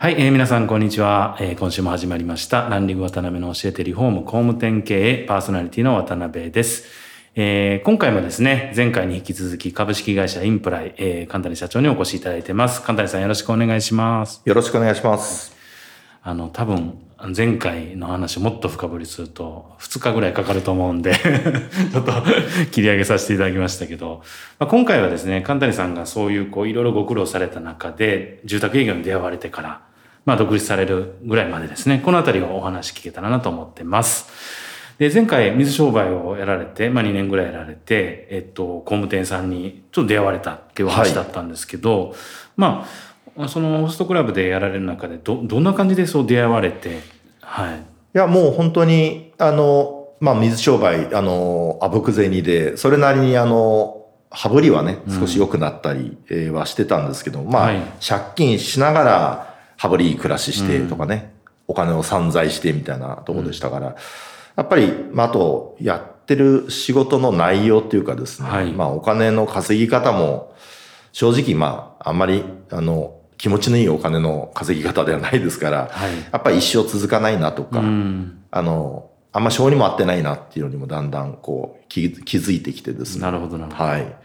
[0.00, 6.84] はい、えー皆さんこんにちは、えー今週も始まりましたランディング渡辺の教えてリフォーム工務店経営パーソナリティの渡辺です。
[7.34, 12.80] えー今回もですね、前回に引き続き株式会社インプライ、えー、神谷社長にお越しいただいてます。
[12.82, 14.40] 神谷さんよろしくお願いします。
[14.44, 15.56] よろしくお願いします。
[16.22, 16.96] あの、多分、
[17.36, 21.14] 前回の話をもっと深掘りすると、2日ぐらいかかると思うんで、
[21.90, 22.12] ちょっと
[22.70, 24.22] 切り上げさせていただきましたけど、
[24.60, 29.87] まあ、今回はですね、神谷さんがそういう、こう、いろいろご苦労された中で、住宅営業に出会われてから、
[30.28, 34.28] まあ、独立されるぐらいまでですね、このあたりをお話聞けたらなと思ってます。
[34.98, 42.14] で、前回、水商売をやられて、まあ、2年ぐらいやられて、えっと、工務店さんにちょっと出会われたっていうお話だったんですけど、
[42.56, 42.86] ま
[43.38, 47.00] あ、そのホストクラブでやられる中で、ど、どんな感じでそう出会われて、
[47.40, 47.78] はい。
[47.78, 47.80] い
[48.12, 53.98] や、もう本当に、あの、まあ、水商売、あの、あぶく銭で、それなりに、あの、
[54.30, 61.32] 羽振りはね、少し良くなったりえーはしてたんですけど、まあ、はい借金しながら、羽振りいい暮らししてとかね、
[61.66, 63.96] お金を散財してみたいなところでしたから、
[64.56, 68.72] やっぱり、まあ、あと、やってる仕事の内容っていうかですね、はい。
[68.72, 70.54] まあ、お金の稼ぎ方も、
[71.12, 76.10] 正直、まあ、あんまり、あの、気持ちのいいお金の稼ぎ方ではないですから、はい。
[76.32, 78.42] やっぱり一生続かないなとか、うん。
[78.50, 83.22] あの、あんま性にも合ってないなっていうのにもだんだんこう気気づいてきてですね。
[83.22, 83.84] なるほどなるほど。
[83.84, 84.16] はい。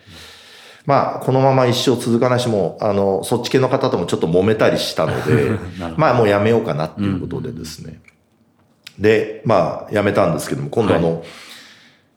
[0.86, 5.52] まあ、このまま一生続かないし、もう、あの、そっち系の方ともちょっと揉めたりしたので
[5.96, 8.02] まあもうやめようかなっていうことでですね。
[9.00, 11.24] で、まあ、やめたんですけども、今度あの、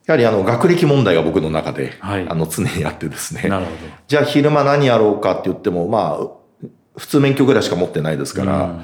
[0.05, 3.49] やはりあの、学歴問題が僕の中で、はいあの、常にあってですね。
[3.49, 3.71] なるほ
[4.07, 6.67] じゃあ昼間何やろうかって言っても、まあ、
[6.97, 8.49] 普通免許ぐらいしか持ってないですかど。
[8.49, 8.81] ら、うん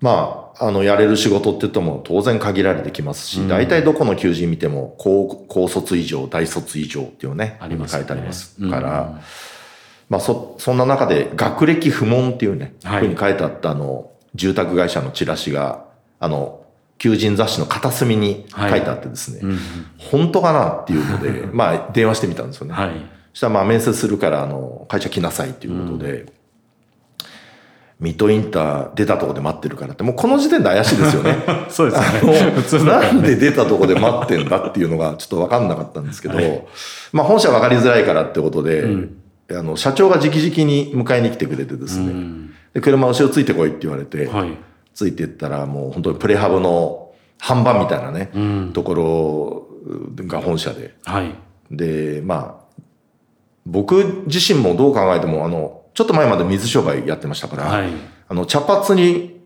[0.00, 8.00] まあ、あの、やれる仕事って言っても当然限られてきますし、大体どこの求人見ても、高、高卒以上、大卒以上っていうね、ありますね。
[8.00, 9.20] 書いてありますから、うん。
[10.10, 13.00] まあ、そ、そんな中で、学歴不問っていうね、はい。
[13.00, 15.86] ふうに書いてあったあの、住宅会社のチラシが、
[16.18, 16.60] あの、
[16.98, 19.58] 求人雑誌の片隅に書いてあってですね、うん
[19.96, 22.74] 本当かなっていうので、 まあ、電話してみたんですよね。
[22.74, 22.90] はい。
[23.32, 26.26] そしたらまあ面接するから、あの、会社来なさいっていうことで、
[28.00, 31.36] 水戸インター出たとこで待ってるからって、もうこの時点で怪しいですよね。
[31.68, 32.32] そうですね。
[32.56, 36.66] 普通なんで出たとこで待ってんだっていうのがちょっと分かんなかったんですけど、
[37.12, 38.86] まあ本社分かりづらいからってことで、
[39.50, 44.56] あの、社長が直々に迎えに来てくれてですね、うんで車後ろついてこいって言われて、はい。
[44.94, 51.34] ついてったらもう本当にプレハブの販売みたいなね、うんところが本社で、はい。
[51.70, 52.80] で、まあ、
[53.66, 57.88] 僕自身もどう考えても、あの、ちょっと前まで水商売やってましたから、はい。
[58.28, 59.40] あの、茶髪に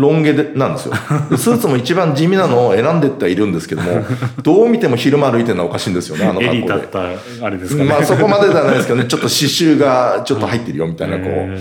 [0.00, 0.94] ロン毛でなんですよ。
[1.30, 4.02] でスーツも一番地味なのを選んでってはいるんですけども、
[4.42, 6.62] どう見ても昼間歩いてるのはおかしいんですよね、あのエ格好で。
[6.62, 7.88] リだった、あれですかね。
[7.88, 11.58] まあそこまでではないですけどね、ちょっと刺繍がちょっと入ってるよみたいな、こへ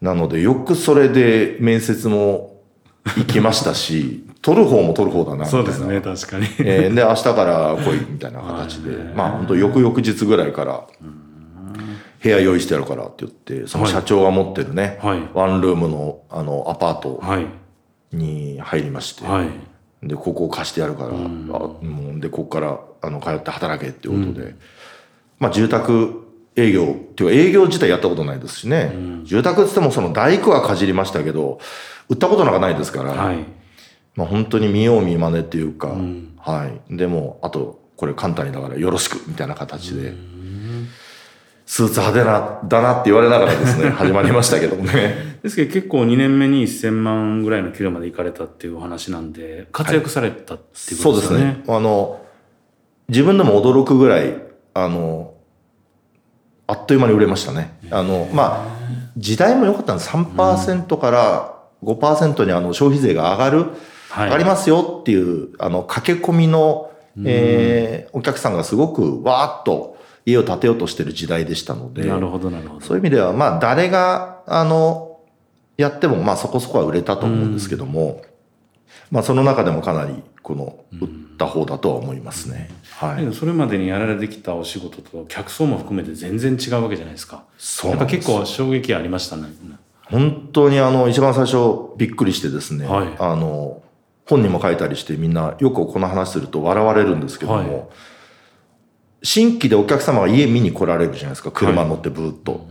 [0.00, 0.04] う。
[0.04, 2.60] なので、よくそれで面接も
[3.16, 5.50] 行きましたし、 取る方も取る方だな、みたいな。
[5.50, 6.46] そうですね、確かに。
[6.60, 10.80] えーで、明日から来いみたいな形で、まあ本当翌々日ぐらいから、
[12.22, 17.46] 部屋用意してやるからって言って、その社長が持ってるね、はいワンルームのあのアパートはい。
[18.12, 20.06] に入りまして、はい。
[20.06, 21.78] で、ここを貸してやるから、あも
[22.16, 24.54] うで、ここからあの通って働けっていうことで、
[25.38, 26.22] まあ住宅
[26.54, 28.92] 営業っていうか営業自体やったことないですしね、
[29.24, 31.58] 住宅って言ってもその大工はかじりましたけど、
[32.08, 33.38] 売ったことなんかないですから、はい。
[34.14, 36.96] まあ本当に見よう見まねっていうか、んはい。
[36.96, 40.12] でも、あと、これ簡単にだからよろしくみたいな形で、
[41.72, 45.38] スーツ派手な、だなって言われながらですね、 始まりましたけどもね。
[45.42, 51.44] ですけど結構2年目に1000万ぐらいの給料まで行かれたっていうお話なんで、活躍されたっていうこそうでとですすよね。
[51.44, 51.64] ね。
[51.66, 52.20] あの、
[53.08, 54.34] 自分でも驚くぐらい、
[54.74, 55.32] あの、
[56.66, 57.72] あっという間に売れましたね。
[57.90, 60.10] あの、まあ、時代も良かったんです。
[60.10, 63.58] 3%から5%にあの消費税が上がる、
[64.10, 66.90] はい上がりますよっていう、あの、駆け込みの、
[67.24, 72.80] えーお客さんがすごくわーっと家を建てようとしてる時代でしたので、なるほど、なるほど。
[72.80, 75.20] そういう意味では、まあ、誰が、あの、
[75.76, 78.22] やっても、まあ、そこそこは売れたと思うんですけども、
[79.10, 81.08] まあ、その中でもかなり、この、売っ
[81.38, 82.70] た方だとは思いますね。
[82.96, 83.34] はい。
[83.34, 87.44] それまでにやられてきたお仕事と客層も含めて全然違うわけじゃないですか。
[87.58, 89.48] そうやっぱなんです結構衝撃ありましたね。
[90.04, 93.82] 本当にあの、一番最初、びっくりしてですね、はいあの、
[94.26, 97.88] 本にも書いたりして、みんな、よくこの話すると笑われるんですけども、はい
[99.22, 102.66] 新規でお客様が家見に来られるじゃないですか、車乗ってブーっと。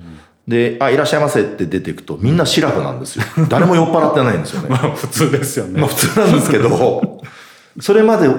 [0.48, 3.26] で、あ、いらっしゃいませって出ていくと、みんなシラフなんですよ。
[3.48, 4.70] 誰も酔っ払ってないんですよね。
[4.70, 5.80] まあ普通ですよね。
[5.80, 7.22] まあ普通なんですけど、
[7.80, 8.30] それまで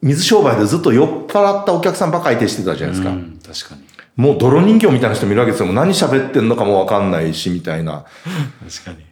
[0.00, 3.10] 水商売でずっと酔っ払ったお客さんばっかり相手してたじゃないですか。
[3.10, 3.82] うん、確かに。
[4.16, 5.66] もう泥人形みたいな人見るわけですよ。
[5.66, 8.04] もう何喋ってんのかもわかんないし、みたいな。
[8.68, 9.04] 確かに。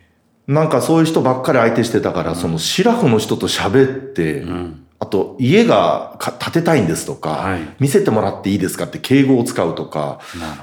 [0.49, 10.21] なんかそういう人ばっかり相手してたから、そのシラフの人と喋って、んあと家がか建てたいんですとか、はい見せてもらっていいですかって敬語を使うとか、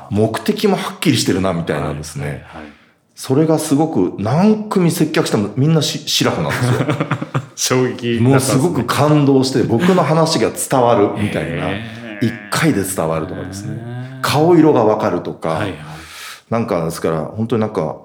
[0.10, 2.26] 目的もはっきりしてるな、みたいなんですね。
[2.48, 2.74] はいはい
[3.16, 6.88] それがすごく何組接客してもみんなしシラフなんですよ。
[7.56, 11.70] 衝撃もうすごく感動して、僕の話が伝わるみたいな
[12.22, 14.20] 一回で伝わるとかですね。
[14.24, 15.76] 顔色がわかるとか、はいはい。
[16.50, 17.98] なんかですから、本当になんか、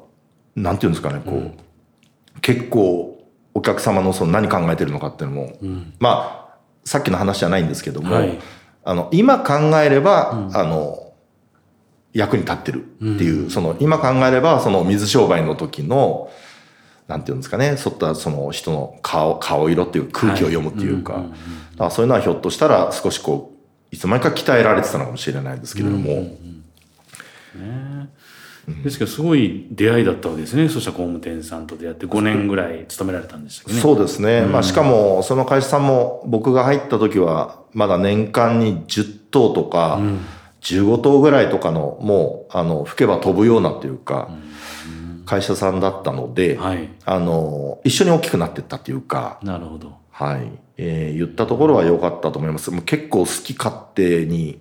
[0.55, 3.18] なんていうんですかね、こう、結構
[3.55, 5.53] お客様のその何考えてるのかっていうのも、
[5.99, 8.39] まあ、さっきの話じゃないんですけども、はい。
[8.85, 11.13] あの、今考えれば、あの、
[12.13, 16.31] 役に立ってるっていう、その、今考えれば、その水商売の時の、
[17.07, 21.35] なんていうんですかね、そういったその人の顔、顔色っていう空気を読むっていうか、はいうんうん
[21.79, 26.29] だからそういうのはひょっとしたら少しこう、いつまにか鍛えられてたのかもしれないですけれども、
[28.83, 30.69] ですけど、すごい出会いだったわけですね。
[30.69, 33.81] そしたら工務店さんと出会って5年ぐらい勤められたんでしたっけね。
[33.81, 34.43] そうですね。
[34.43, 40.01] まあしかも、その会社さんも僕が入った時は、まだ年間に10頭とか、
[40.63, 44.29] 15頭ぐらいとかの、もう、あの、吹けば飛ぶようなっていうか、
[45.25, 46.89] 会社さんだったので、はい。
[47.05, 49.93] あの、一緒に大きくなっていったっていうか、なるほど。
[50.11, 50.51] はい。
[50.79, 52.71] えー言ったところは良かったと思います。
[52.71, 54.61] もう結構好き勝手に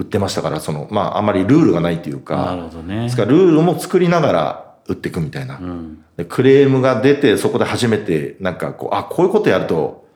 [0.00, 3.16] 売ってましたから、その、まああんまりルールがないっていうなか、るほどねです。
[3.16, 5.58] からルールも作りながら売っていくみたいな。
[5.58, 6.04] うん。
[6.16, 10.06] でクレームが出て、そこで初めて、なんかこう、あ、こういうことやると、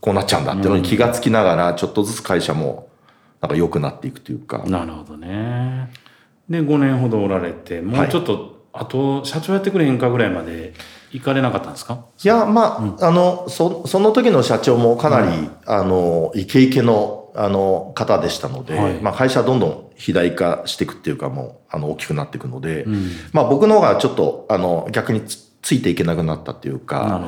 [0.00, 2.88] こうなっちゃうんだっていうのに気がつきながら、ちょっとずつ会社も、
[3.40, 4.62] なんか良くなっていくというか。
[4.66, 5.90] なるほどね。
[6.48, 10.74] で、5年ほどおられて、もうちょっと、あと、社長やってくれへんかぐらいまで
[11.12, 12.04] 行かれなかったんですか？
[12.22, 18.94] いや、まあ、あの、そ、その時の社長もかなり、あの、イケイケの、あの、方でしたので、はい。
[18.94, 22.86] まあ、会社はどんどん肥大化していくっていうか、もう、あの、大きくなっていくので、
[23.32, 27.22] まあ、僕の方がちょっと、あの、逆につついていけなくなったっていうなか。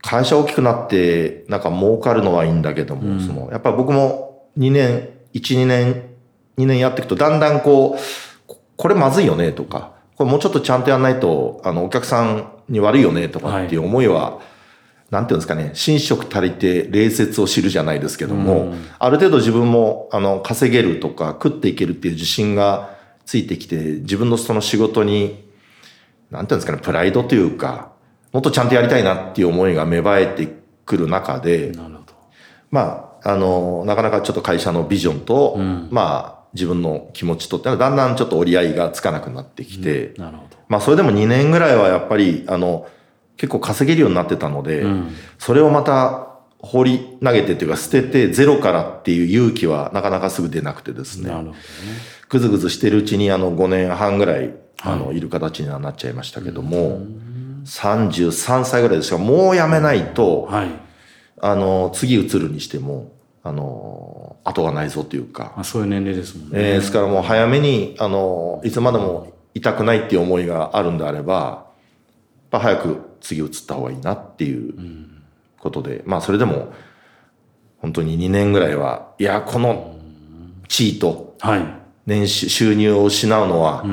[0.00, 6.04] 会社大きくなって、なんか儲かるのはいいんだけども、その、やっぱり僕も2年、1、2年、
[6.58, 8.00] 2年やっていくと、だんだんこう、
[8.46, 14.38] ここれまずいよねとか、これもうちょっとちゃんとやんないと、あの、お客さんに悪いよねとかっていう思いは、
[15.14, 25.44] なんていうんですかね、寝食足りて礼節を知るじゃないですけども、ある程度自分も、あの、稼げるとか、食っていけるっていう自信がついてきて、自分のその仕事に、
[26.32, 27.92] なんていうんですかね、プライドというか、
[28.32, 30.48] もっとちゃんとやりたいなっていう思いが芽生えて
[30.84, 32.04] くる中で、なるほど。
[32.72, 35.56] まあ、あの、なかなかちょっと会社のビジョンと、
[35.90, 40.56] まあ、自分の気持ちとってだんだんちょっと折り合いがつかなくなってきて、なるほど。
[40.66, 42.88] まあ、それでも2年ぐらいはやっぱり、あの、
[43.36, 44.84] 結構稼げるようになってたので、
[45.38, 51.28] それをまた放り投げてというか捨ててゼロからっていう勇気はなかなかすぐ出なくてですね。
[51.28, 51.58] なるほどね。
[52.28, 57.02] ぐずぐずしてるうちにあの5年半ぐらい、あの、いる形にはなっちゃいましたけども、
[57.64, 60.68] 33歳ぐらいですが、もう辞めないと、はい。
[61.40, 63.12] あの、次移るにしても、
[63.42, 66.52] あの、後がないぞというか、まあ、そういう年齢ですもんね。
[66.54, 71.64] えーですからもう早めに、あの、いつまでも痛くないっていう思いがあるんであれば、やっ
[72.50, 74.74] ぱ早く次移った方がいいなっていう
[75.58, 76.72] ことで、まあそれでも、
[77.78, 79.96] 本当に2年ぐらいは、いや、この
[80.68, 81.66] 地位とはい。
[82.06, 83.84] 年収収入を失うのは、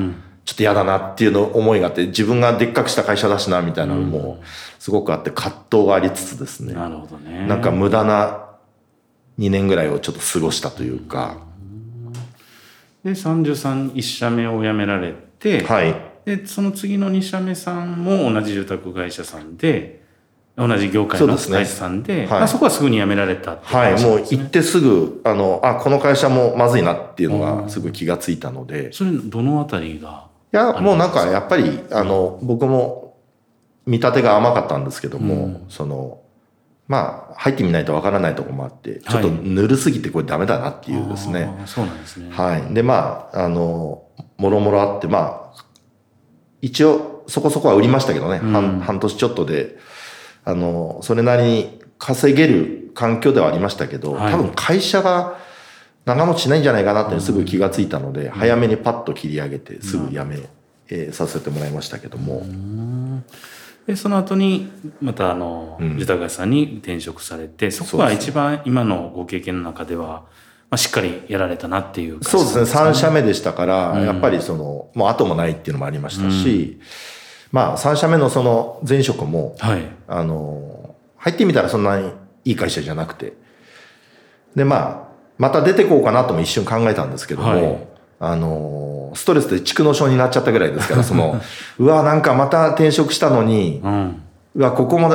[0.44, 4.42] ちょっと嫌だなっていうの思いがあって、自分がでっかくした会社だしな、みたいなのも、
[4.78, 6.74] すごくあって、葛藤がありつつですね。
[6.74, 7.46] なるほどね。
[7.46, 8.48] なんか無駄な
[9.38, 11.38] 2年ぐらいをちょっと過ごしたというか、
[13.02, 16.11] で、33、1社目を辞められて、はい。
[16.24, 20.02] で、その次の2社目さんも同じ住宅会社さんで、
[20.56, 24.02] 同じ業界の会社さんで、はいまあ、そこはすぐに辞められたっていうはい。
[24.02, 30.28] もう行ってすぐ、あの、あ、この会社もまずいなっていうのがすぐ気がついたので、いそれ、どのあたりが？
[30.52, 33.16] や、もうなんかやっぱり、あの、僕も
[33.86, 36.20] 見立てが甘かったんですけども、その、
[36.86, 41.44] まあ、入ってみないとわからないところもあって、ちょっとぬるすぎてこれダメだなっていうですね。
[41.44, 42.28] あーそうなんですね。
[42.30, 42.74] はい。
[42.74, 44.02] で、まあ、あの、
[44.36, 45.41] もろもろあって、まあ、
[46.62, 49.76] 一応、そこそこは売りましたけどね、半半年ちょっとで、
[50.44, 54.32] あの、それなりに稼げる環境ではありましたけど、はい。
[54.32, 55.38] 多分会社が
[56.04, 60.36] 長持ちしないんじゃないかなってすぐ気がついたので、早めにパッと切り上げて、すぐ辞め、
[60.88, 62.44] えーさせてもらいましたけども、
[63.86, 65.98] で、その後に、また、あの、うん。
[65.98, 70.24] 住宅会社さんに転職されて、そこが一番今のご経験の中では、
[70.72, 76.80] まあ、しっかりやられたなっていうそうですね、3感じ社目でしたから、やっぱりその、もう後もないっていうのもありましたし、
[77.50, 79.82] まあ、3社目のその前職も、はい。
[80.08, 82.10] あの、入ってみたらそんなに
[82.46, 83.34] いい会社じゃなくて。
[84.56, 87.78] で、まあ、また出てこうかなとも一瞬考えたんですけども、はい。
[88.20, 91.38] あの、ストレスで蓄膿症になっちゃったぐらいですから、その、
[91.78, 94.22] うわ、なんかまた転職したのに、うん。
[94.54, 95.14] うわ、ここも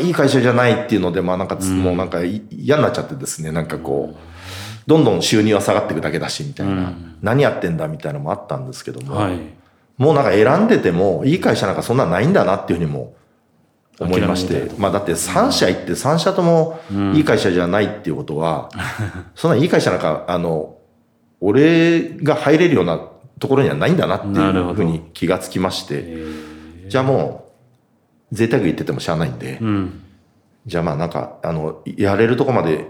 [0.00, 4.27] いい会社じゃないっていうので、まあなんかつ、もうなんかい嫌になっちゃってですね、なんかこう、
[4.88, 9.38] どんどん収入は下がっていくだけだし、みたいな、うん何やってんだみたいなのもあったんですけども、はい。
[9.96, 13.14] もうなんか選んでても、いい会社なんかそんなんないんだなっていうふうにも
[13.98, 14.70] 思いまして。
[14.78, 16.78] まあだって3社行って3社とも
[17.14, 18.70] いい会社じゃないっていうことは、
[19.34, 20.76] そんないい会社なんか、あの、
[21.40, 23.00] 俺が入れるような
[23.40, 27.50] ところにはないんだなっていうふうに気がつきまして、えじゃあも
[28.32, 30.02] う、贅沢言っててもしゃあないんでー、うん。
[30.66, 32.86] じゃあまあなんか、あの、やれるとこまで、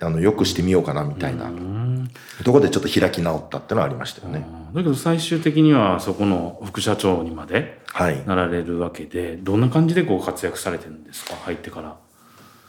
[0.00, 1.44] あの、よくしてみようかなみたいな。
[1.46, 2.10] うん。
[2.44, 4.44] ところでちょっと開き直ったっていうのはありましたよね。
[4.74, 8.22] だけど最終的にはそこの副社長にまではい。
[8.26, 11.34] なられるわけで、どんな感じでこう活躍されてるんですか？
[11.44, 11.96] 入ってから。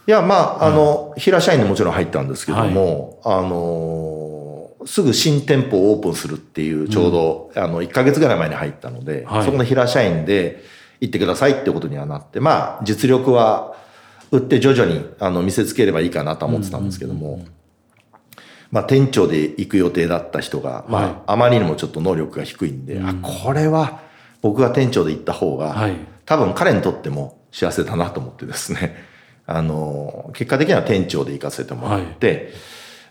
[0.08, 4.46] いや、まあ、あの、平社員でもちろん入ったんですけども、あのー
[4.88, 9.44] すぐ新店舗をオープンするっていう、ちょうど、あの、1ヶ月ぐらい前に入ったので、はい。
[9.44, 10.64] そこの平社員で
[11.02, 13.74] 行ってくださいってことにはなって、まあ、実力は
[14.38, 17.46] 売って徐々に、あの、見せつければいいかなとは思ってたんですけども、
[18.72, 21.16] まあ、店長で行く予定だった人が、まあ、はい。
[21.28, 24.02] あまりにもちょっと能力が低いんで、あ、これは
[24.42, 25.96] 僕が店長で行った方が、はい。
[26.26, 28.96] 多分彼にとっても幸せだなと思ってですね、
[29.48, 32.52] あの、結果的には店長で行かせてもらって、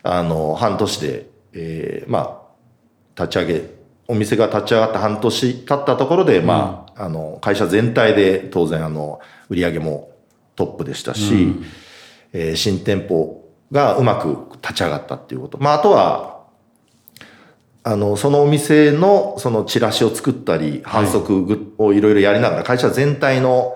[0.03, 2.41] あの、半年で、えーま
[3.17, 3.69] あ、立ち上げ、
[4.07, 10.11] お店が立ち上がって半年経ったところで、まあ、あの、会社全体で当然、あの、売り上げも
[10.55, 11.55] トップでしたし、
[12.33, 15.57] えー新店舗がうまく立ち上がったっていうこと。
[15.59, 16.35] まあ、あとは、
[17.83, 23.75] あの、そのお店の、そのチラシを作ったり、反則グをいろいろやりながら、会社全体の、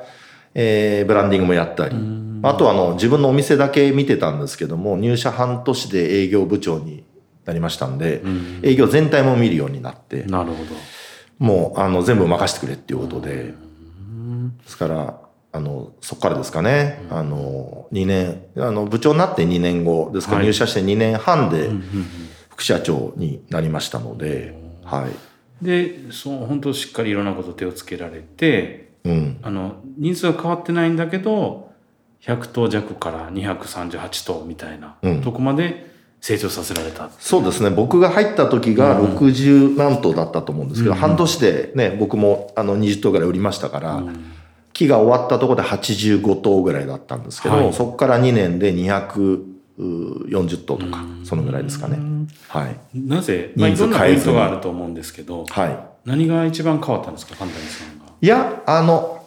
[0.55, 1.95] えーブランディングもやったり、
[2.41, 7.03] あとはあの、自分のお店だけ見てたんですけども、入社半年で営業部長に
[7.45, 8.21] なりましたんで、
[8.63, 10.71] 営業全体も見るようになって、なるほど。
[11.39, 13.53] もう、あの、全部任せてくれっていうことで、で
[14.67, 15.19] すから、
[15.51, 20.11] あの、そこからですかね、あの、2年、あの、部長になって2年後。
[20.13, 20.47] ですから、はい。
[20.47, 21.69] 入社して2年半で
[22.49, 25.65] 副社長になりましたので、はい。
[25.65, 29.37] で、そう、本当しっかりいろんなこと手をつけられて、うん。
[29.41, 31.69] あの、人数は変わってないんだけど、
[32.21, 35.21] 100頭弱から238頭みたいなうん。
[35.21, 35.89] とこまで
[36.21, 37.09] 成長させられた。
[37.17, 37.69] そうですね。
[37.69, 44.03] 僕が入った時が60何頭だったと思うんですけど、半年でね、僕もあの20頭ぐらい売りましたから、
[44.79, 51.97] 木が終わったところで85頭ぐらいだったんですけど、はいそこから2年で240頭とか、そのぐらいですかね。
[52.47, 52.79] はい。
[52.93, 55.77] なぜ、まあ、いろんなポイントがあると思うんですけど、はい。
[56.05, 58.05] 何が一番変わったんですか、神谷さんが。
[58.21, 59.25] いや、あの、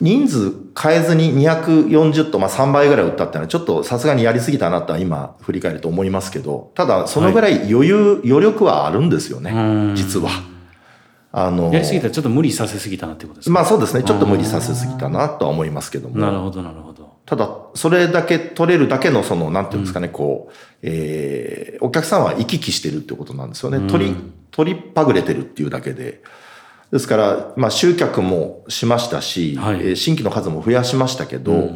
[0.00, 10.53] 人数変えずに240と、まあ、3倍ぐらい売ったっていうのはちょっとさすがにやりすぎたなとは今振り返ると思いますけど、ただそのぐらい余裕、余力はあるんですよねう、ん実は。
[11.36, 16.16] あの、やりすぎたらちょっと無理させすぎたなってことですか、まあそうですね、ちょっと無理させすぎたなとは思いますけども。
[16.16, 17.12] なるほど、なるほど。
[17.26, 23.90] ただ、それだけ取れるだけの、その、なんていうんですかね、こう、えーお客さんは行き来してるってことなんですよね。
[23.90, 24.16] 取り、
[24.52, 26.22] 取りっぱぐれてるっていうだけで。
[26.92, 31.70] ですから、まあ、集客もしましたし、はいえー新規の数も増やしましたけど、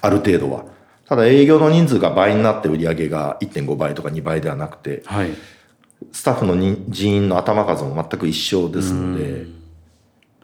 [0.00, 0.64] ある程度は。
[1.06, 5.30] ただ、営業の人数が倍になって売り上げが1.5倍とか2倍ではなくて、はい。
[6.12, 9.46] スタッフの人人員の頭数も全く一緒ですので、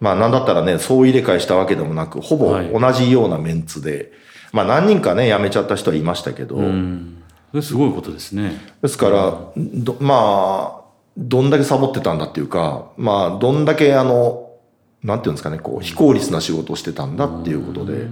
[0.00, 2.70] まあなんだったらね、総入れ替えしたわけでもなく、ほぼはい。
[2.70, 4.12] 同じようなメンツで、
[4.52, 6.58] まあ何人かね、辞めちゃった人はいましたけど、
[7.62, 8.60] すごいことですね。
[8.82, 10.86] ですから、どまあ、
[11.16, 14.50] どんだけサボってたんだっていうか、まあ、どんだけあの、
[15.02, 18.06] なんていうんですかね、こう、非効率な仕事をしてたんだっていうことで、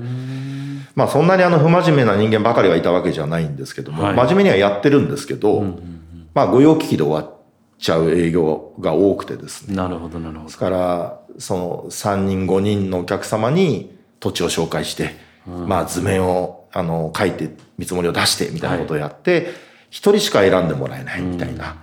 [0.95, 4.17] まあ、そんなにあの、不真面目な人間ばかりがいたわけじゃないんですけども、はい。
[4.17, 5.65] 真面目にはやってるんですけど、
[6.35, 7.37] まあ、御用聞きで終わっ
[7.79, 9.77] ちゃう営業が多くてですね。
[9.77, 15.15] なるほど、なるほですから、その3人5人のお客様に土地を紹介して、
[15.47, 19.55] まあ図面をあの書いて見積もりを出してみたいなことをやって、
[19.91, 21.59] 一、人しか選んでもらえないみたいな。
[21.59, 21.79] だか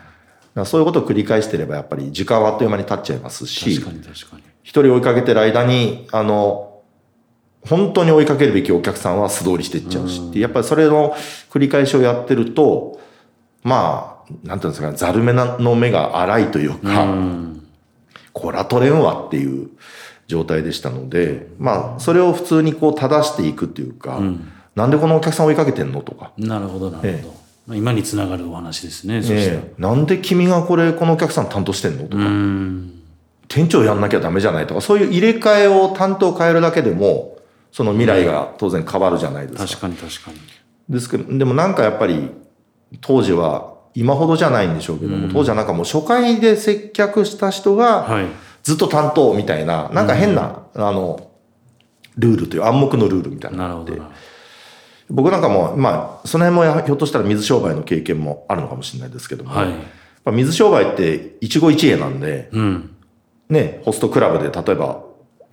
[0.55, 3.47] らそういうことを繰り返してればやっぱり時間はあっという間に経っちゃいますど。
[3.47, 4.43] し確、かに確かに。
[4.63, 6.81] 一人追いかけてる間に、あの、
[7.67, 11.15] 本当に追いかけるべきお客さんは素通りしていっちゃうしっていうやっぱりそれの
[11.51, 12.99] 繰り返しをやってると、
[13.63, 17.67] まあ、なんていうんですかね、ざる目の目が荒いというか、うん。
[18.33, 19.69] こら取れんわっていう
[20.27, 24.21] 状態でしたので、まあ、それを普通にこう正していくっていうか、
[24.75, 27.33] なんでこのお客さん追いかけてんのとか、なるほど、なるえほど。
[27.67, 29.59] まあ今につながるお話ですね、そしたら。
[29.59, 33.01] ええなんで君がこれ、このお客さん担当してんのとか、うん。
[33.47, 37.37] 店長やんなきゃダメじゃないとか、そういう入れ替えを担当変えるだけでも、
[37.73, 39.67] その未来が当然変わるじゃないですか。
[39.67, 40.37] 確かに確かに。
[40.89, 42.31] ですけど、でもなんかやっぱり、
[43.01, 48.25] 当時は今ほどじゃないんでしょうけども、当時はなんかもう初回で接客した人が、はい。
[48.63, 51.31] ずっと担当みたいな、なんか変な、あの、
[52.17, 53.93] ルールという暗黙のルールみたいななるほど。
[55.09, 59.71] 僕なんかも、まあ、その辺もやひょっとしたら水商売の経験もあるのかもしれないですけども、どはい。
[60.31, 62.95] 水商売って一期一会なんで、うん。
[63.49, 65.03] ね、ホストクラブで例えば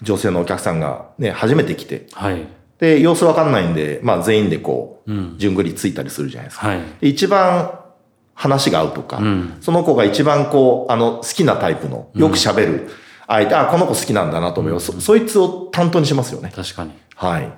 [0.03, 2.47] 女性のお客さんがね、初めて来て、はい。
[2.79, 5.35] で、様子わかんないんで、まあ全員でこう、うん。
[5.39, 6.69] 順繰りついたりするじゃないですか。
[6.69, 6.81] はい。
[7.01, 7.81] で一番
[8.39, 12.91] 話が合うとか、うんその子が一番こう、あの、好きなタイプの、よく喋る
[13.27, 14.93] 相手、あ、この子好きなんだなと思います。
[14.93, 16.53] そそいつを担当にしますよね。
[16.55, 16.93] 確かに。
[17.17, 17.53] はい。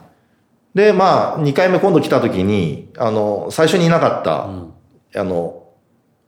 [0.74, 5.64] で、まあ、2回目今度来た時に、あの、最初にいなかった、あの、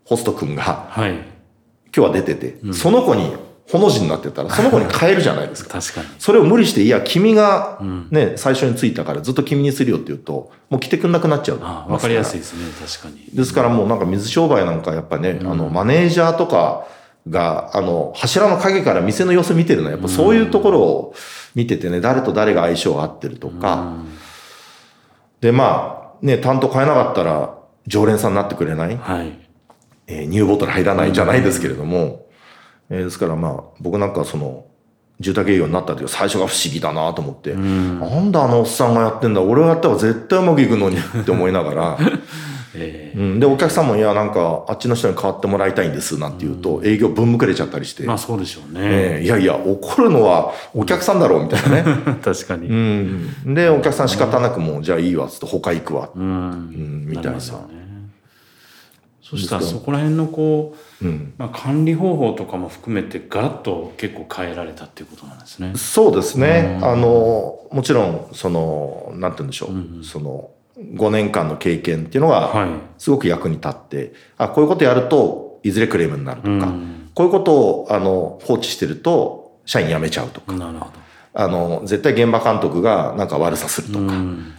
[0.05, 1.13] ホスト君が、はい。
[1.13, 1.25] 今
[1.93, 3.35] 日は出てて、その子に、
[3.71, 5.81] ほの字になってたら、その子に変えるじゃないですか。
[5.81, 6.07] 確かに。
[6.19, 7.79] それを無理して、いや、君が、
[8.11, 11.59] ね、最初についたからずっと君にするよって言うと、もう来てくんなくなっちゃう。
[11.63, 13.37] あわかりやすいですね、確かに。
[13.37, 16.85] ですからもうなんか水商売なんかやっぱね、あの、マネージャーとか
[17.29, 21.15] が、あの、柱の陰から店の様子見てるのは、やっぱそういうところを
[21.55, 23.93] 見ててね、誰と誰が相性が合ってるとか、
[25.41, 27.55] で、まあ、ね、担当変えなかったら、
[27.87, 29.39] 常連さんになってくれない、はい。
[30.07, 32.22] えーニューボトル入らないじゃないですけれども、
[32.93, 34.67] えーですからまあ、僕なんかその、
[35.19, 37.61] 住宅営業になった時は最初が不思議だなと思って、な
[38.21, 41.99] んであのおっさんがやってんだ俺がやったら絶対うまくいくのに って思いながら、
[42.75, 48.81] えうん、で、お客さんも、いや、なんか、あっちの人に変わってもらいたいんです、なんて言うと、営業ぶんむくれちゃったりして、ーまあそうでしょうね。
[48.83, 51.85] えーいやいや、怒るのはお客さんだろう、みたいなね。
[52.25, 52.69] 確かに。
[52.69, 53.31] ううん。
[53.47, 53.55] ん。
[53.55, 56.09] で、お客さん仕方なくもう、じゃあいいわ、つって他行くわ。
[56.17, 57.05] うん。
[57.07, 57.82] みたいなりますよね。
[59.33, 61.35] そしたらそこら辺のこう、うん。
[61.39, 65.73] まあ、管理方法とかも含めてガラッと結構変えられたっていうことなんですね。
[65.75, 66.79] そうですね。
[66.83, 70.05] あの、もちろん、その、なんて言うんでしょう。
[70.05, 72.69] その、5年間の経験っていうのはが、
[72.99, 80.57] すごく役に立って、あ、こういうことやると、いずれクレームになるとか、うんこういうことを、あの、放置してると、社員辞めちゃうとか、い。
[80.59, 80.91] なるほ
[81.35, 84.05] あの、絶対現場監督がなんか悪さするとど。
[84.05, 84.55] うか、ん。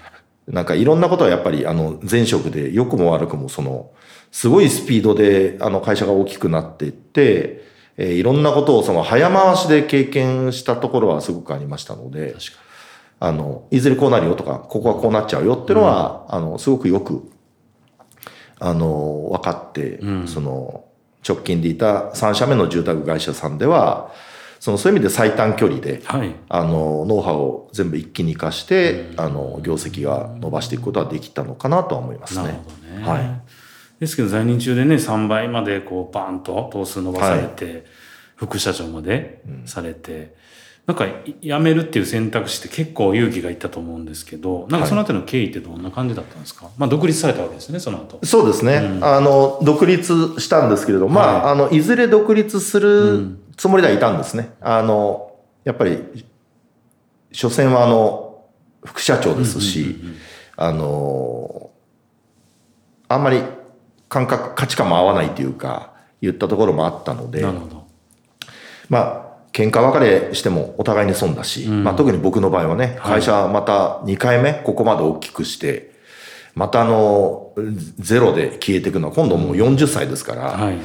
[0.47, 3.91] なんかいろんなことはやっぱり、あの、前職で良くも悪くも、その、
[4.31, 7.63] すごいスピードで、あの、会社が大きくなっていって、
[7.97, 12.35] えーいろんなことをその早回しで経験したところはすごくありましたので、
[13.19, 17.29] あの、いずれこうなるよとか、ここはこうなっちゃうよっていうのは、あの、すごくよく、
[18.59, 20.27] あの、分かって、うん。
[20.27, 20.83] その、
[21.25, 24.11] 直近でいた3社目の住宅会社さんでは、
[24.63, 26.05] その、そういう意味で最短距離で、に。
[26.05, 26.33] はい。
[26.47, 32.61] あの、ノウハウを全部一気に活かして、あの、業績が伸ばしていくことはできたのかなとは思いますなるね。
[32.63, 33.05] ほどね。
[33.05, 33.41] はい。
[33.99, 37.83] ですけど在任中でね3倍までこうバーンと頭数伸ばされて、
[38.37, 40.33] 副社長までされて、
[40.85, 48.19] なんかい辞めるっていう選択肢って結構勇気がいったと思うんですけどなんかその後の経緯ってどんな感じだったんですか、まあ独立されたわけですねその後。
[48.25, 48.99] そうですね。
[49.01, 54.51] あの、独立したんですけれど、まあ、はあの、いずれ独立するつもりではいたんですね。
[54.61, 56.25] あの、やっぱり、
[57.31, 58.43] 所詮はあの、
[58.83, 59.95] 副社長ですし、
[60.57, 61.71] あの、
[63.07, 63.41] あんまり
[64.09, 67.87] 感覚、価値観も合わないというか、言ったところもあったので、なるほど。
[68.89, 75.93] まあ、喧嘩別れしてもお互いに損だし、まあ特に僕の場合はね、会社また2回目、ここまで大きくして、
[76.55, 77.53] またあの、
[77.99, 80.77] ゼロで消えていくのは今度もう40歳ですから、はい。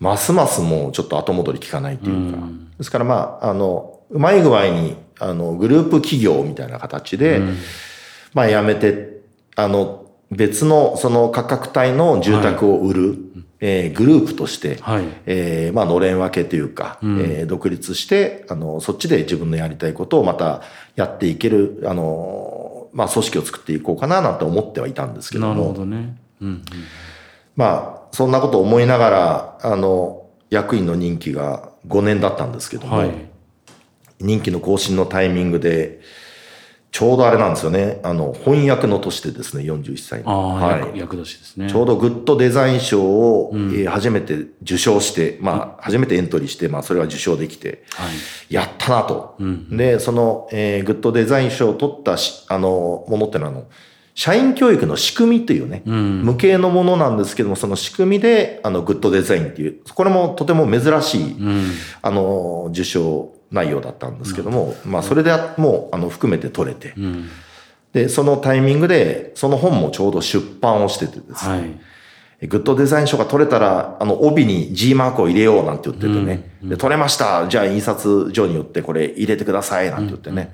[0.00, 2.70] ますますもうちょっと後戻り効かないというか、うん。
[2.76, 7.40] ですからまあ、あの、うまい具合に、あの、グループ企業みたいな形で、
[8.32, 9.20] まあ、やめて、
[9.56, 10.03] あの、
[10.36, 13.18] 別のその価格帯の住宅を売る、
[13.60, 15.04] えーグループとして、はい。
[15.26, 20.62] えーまあ、のれん分けというか、うんえー独立して、あの、そっちで自分のやりたいことをまた
[20.96, 25.54] やっていける、あの、まあ、組織を作っていこうかななんて思ってはいたんですけども。
[25.54, 26.16] なるほどね。
[26.40, 26.64] うんうん。
[27.56, 33.10] まあ、そんなことを思いながら、あの、役員の任期が5年だったんですけども、はい。
[34.20, 36.00] 任期の更新のタイミングで、
[36.94, 40.30] ちょうどあれなんですよね、あの、翻訳の年でですね、41歳の。
[40.30, 41.68] ああ、はい役役年ですね。
[41.68, 48.04] ちょうどグッドデザイン賞を、うんえー初めて受賞して、まあ、初めてエントリーして、まあ、それは受賞できて、は
[48.48, 48.54] い。
[48.54, 49.34] やったなと。
[49.40, 49.76] うん。
[49.76, 53.64] で、その、えーグッドデザイン賞を取ったし、あの、ものってのは、あの、
[54.14, 56.22] 社員教育の仕組みというね、うん。
[56.22, 61.70] 無形のものなんですけども、その仕組みで、あの、グッドデザインっていう、これもとても珍しい、うん。
[62.02, 67.28] あの、受賞内容だったんですけども、まあ、それでもう、あの、含めて取れて、うん。
[67.92, 71.58] で、そのタイミングで、その本もちょうど出版をしててですね、は
[72.42, 72.46] い。
[72.48, 77.46] グッドデザイン賞が取れたら、あの、帯に G マークを入れようなんて言っててね、で、取れました。
[77.48, 79.90] じゃあ印刷所によってこれ入れてください。
[79.90, 80.50] なんて言ってね。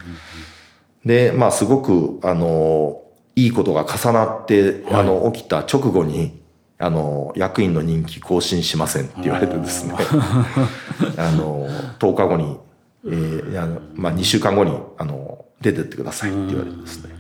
[1.05, 3.01] で、まあ、すごく、あの、
[3.35, 6.43] いいことが重なって、あの、起きた直後に、
[6.79, 9.95] あの、役員の任期更新しませんって言われてですね、
[11.17, 11.67] あ の、
[11.99, 12.59] 10日後に、
[13.07, 17.15] えーあのまあ、2週間後に、あの、出てってくださいって言われてですね。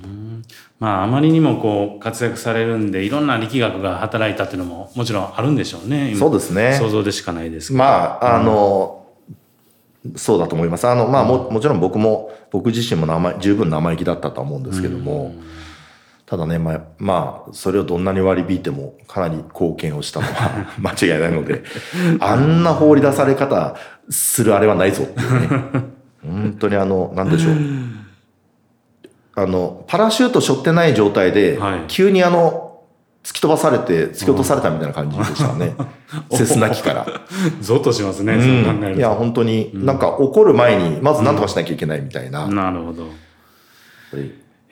[0.78, 6.10] まあ、あまりにもこう、活躍されるんで、いろんな力学が働いたっていうのも、もちろんあるんでしょうね。
[6.10, 7.72] 今そうですね想像でしかないです。
[7.72, 9.06] まあ、あの、
[10.16, 10.88] そうだと思います。
[10.88, 15.34] あの、まあも、もちろん僕も、僕自身も生意十分生意気だったとは思うんですけども、
[16.24, 21.64] ただね、まあ、まあ、それをどんなに割り引いても、かなり貢献をしたのは 間違いないので、
[22.20, 23.74] あんな放り出され方
[24.10, 25.10] するあれはないぞね。
[26.22, 27.54] 本当にあの、なんでしょう。
[29.36, 32.82] あの、パラシュート背負ってない状態ではい、急にあの、
[33.22, 35.74] 突き飛ばされて、突き落とされたみたいな感じでしたね。
[36.30, 37.06] セスナ機から。
[37.60, 39.00] ゾッとしますね、うんそう考えると。
[39.00, 43.04] いや、本当に、なんか怒る前に、まず何とかしなきゃいけないみたいな、やっなるほど。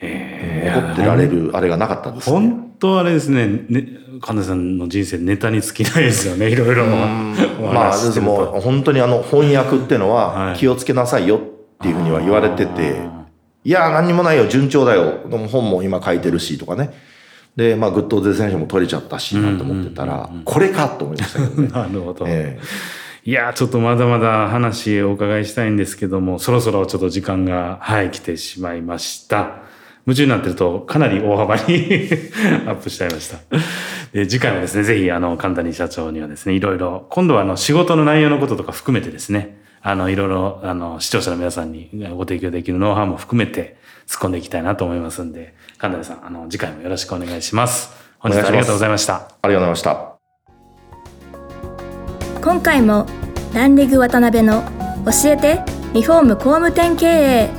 [0.01, 2.39] 怒ってられる、あれがなかったですね。
[2.39, 3.87] 本当あれですね、ね、
[4.21, 6.85] 神田さんの人生ネタに尽きないですよね、いろいろ。
[6.85, 11.39] おまあ、でも、本当にあの、翻訳ってのははい気をつけなさいよっ
[11.81, 13.01] ていうふうには言われてて、
[13.63, 15.19] いや、何にもないよ、順調だよ。
[15.29, 16.93] 本も今書いてるし、とかね。
[17.55, 21.67] で、まあ、グッドデザイン賞も取れちゃったし、なんて思ってたら、これかと思いましたけどね。
[21.73, 22.25] なるほど。
[22.27, 22.59] え
[23.25, 29.68] いやー、ちょっとまだまだ話をお伺いしたいんですけども、そろそろちょっと時間が、はい、来てしまいました。
[30.09, 31.61] 夢中になってると、かなり大幅に
[32.65, 33.37] アップしちゃいました。
[34.11, 47.91] で次回もですね、ぜひ、あの、神谷社長にはですね、いろいろ、今度はあの、仕事の内容のこととか含めてですね、あの、いろいろ、あの、視聴者の皆さんにご提供できるノウハウも含めて突っ込んでいきたいなと思いますんで、神谷さん、あの、次回もよろしくお願いします。
[48.17, 49.13] 本日はありがとうございました。
[49.13, 50.25] えありがとうございまし
[52.33, 52.41] た。
[52.41, 53.05] 今回も
[53.53, 54.63] ランリグ渡辺の
[55.05, 55.59] 教えて
[55.93, 57.58] リフォーム工務店経営を